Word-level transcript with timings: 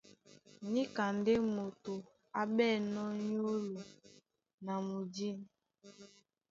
Níka 0.71 1.03
ndé 1.17 1.33
moto 1.55 1.93
á 2.39 2.41
ɓɛ̂nnɔ́ 2.55 3.07
nyólo 3.27 3.77
na 4.65 4.73
mudî. 4.87 5.29